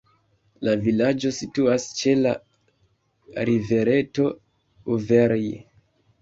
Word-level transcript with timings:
La 0.67 0.71
vilaĝo 0.85 1.31
situas 1.39 1.85
ĉe 1.99 2.13
la 2.21 2.31
rivereto 3.51 4.27
"Uverj". 4.97 5.45